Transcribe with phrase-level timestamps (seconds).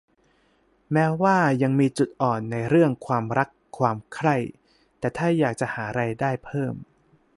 [0.91, 4.37] แม้ว่ายังมีจุดอ่อนในเรื่องความรักความใคร่
[4.99, 6.73] แต่ถ้าอยากจะหารายได้เพิ่ม